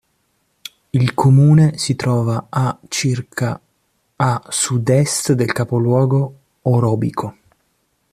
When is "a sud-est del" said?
4.15-5.51